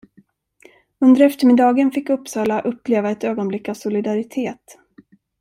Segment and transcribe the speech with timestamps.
[0.99, 4.77] Under eftermiddagen fick Uppsala uppleva ett ögonblick av solidaritet.